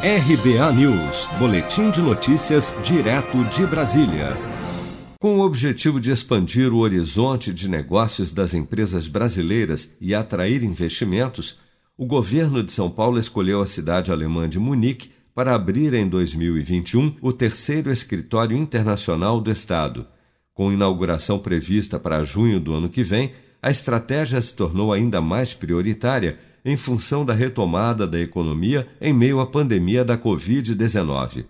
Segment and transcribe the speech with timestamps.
[0.00, 4.36] RBA News, Boletim de Notícias, direto de Brasília.
[5.20, 11.58] Com o objetivo de expandir o horizonte de negócios das empresas brasileiras e atrair investimentos,
[11.96, 17.16] o governo de São Paulo escolheu a cidade alemã de Munique para abrir em 2021
[17.20, 20.06] o terceiro escritório internacional do Estado.
[20.54, 25.52] Com inauguração prevista para junho do ano que vem, a estratégia se tornou ainda mais
[25.54, 26.38] prioritária
[26.68, 31.46] em função da retomada da economia em meio à pandemia da Covid-19.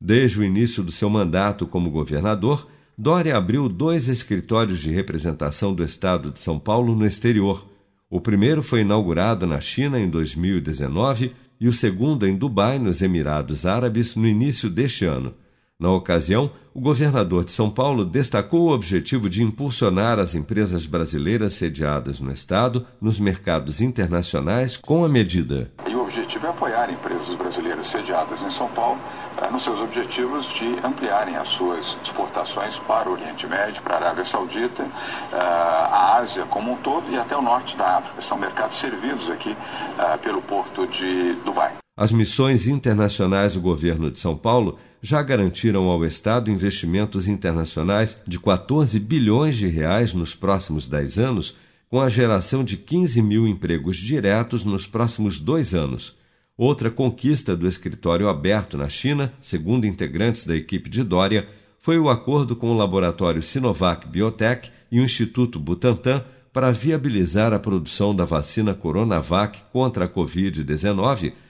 [0.00, 2.66] Desde o início do seu mandato como governador,
[2.98, 7.64] Dória abriu dois escritórios de representação do Estado de São Paulo no exterior.
[8.10, 13.66] O primeiro foi inaugurado na China em 2019 e o segundo em Dubai, nos Emirados
[13.66, 15.32] Árabes, no início deste ano.
[15.78, 21.52] Na ocasião, o governador de São Paulo destacou o objetivo de impulsionar as empresas brasileiras
[21.52, 25.70] sediadas no Estado nos mercados internacionais com a medida.
[25.86, 28.98] E o objetivo é apoiar empresas brasileiras sediadas em São Paulo
[29.36, 33.98] eh, nos seus objetivos de ampliarem as suas exportações para o Oriente Médio, para a
[33.98, 38.22] Arábia Saudita, eh, a Ásia como um todo e até o norte da África.
[38.22, 39.54] São mercados servidos aqui
[39.98, 41.74] eh, pelo porto de Dubai.
[41.96, 48.38] As missões internacionais do governo de São Paulo já garantiram ao Estado investimentos internacionais de
[48.38, 51.56] 14 bilhões de reais nos próximos 10 anos,
[51.88, 56.18] com a geração de 15 mil empregos diretos nos próximos dois anos.
[56.54, 61.48] Outra conquista do escritório aberto na China, segundo integrantes da equipe de Dória,
[61.80, 67.58] foi o acordo com o laboratório Sinovac Biotech e o Instituto Butantan para viabilizar a
[67.58, 71.32] produção da vacina Coronavac contra a Covid-19